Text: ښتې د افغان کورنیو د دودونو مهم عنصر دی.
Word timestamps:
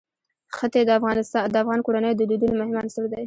ښتې 0.57 0.81
د 1.53 1.57
افغان 1.61 1.79
کورنیو 1.85 2.17
د 2.19 2.21
دودونو 2.29 2.55
مهم 2.59 2.77
عنصر 2.81 3.03
دی. 3.11 3.19